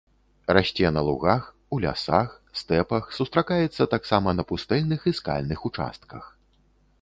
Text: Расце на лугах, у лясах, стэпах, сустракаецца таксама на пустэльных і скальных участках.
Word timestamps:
Расце 0.47 0.91
на 0.95 1.01
лугах, 1.09 1.43
у 1.77 1.77
лясах, 1.83 2.29
стэпах, 2.61 3.05
сустракаецца 3.17 3.83
таксама 3.93 4.35
на 4.39 4.43
пустэльных 4.53 5.05
і 5.13 5.15
скальных 5.21 5.59
участках. 5.71 6.23